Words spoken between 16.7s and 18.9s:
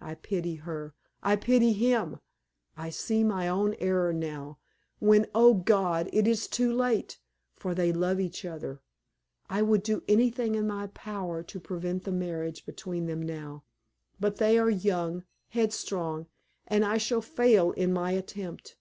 I shall fail in my attempt.